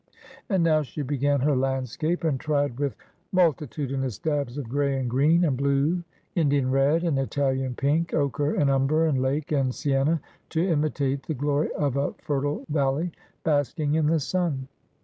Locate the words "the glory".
11.27-11.71